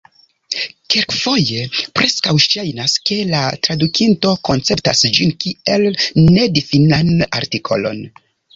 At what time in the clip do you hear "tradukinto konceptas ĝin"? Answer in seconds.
3.67-5.37